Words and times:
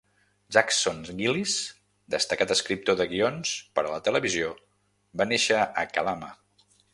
Jackson 0.55 1.01
Gillis, 1.19 1.57
destacat 2.15 2.53
escriptor 2.55 2.97
de 3.03 3.07
guions 3.11 3.53
per 3.77 3.85
a 3.85 3.93
la 3.97 4.01
televisió, 4.09 4.49
va 5.23 5.29
néixer 5.35 5.61
a 5.63 5.85
Kalama. 5.99 6.33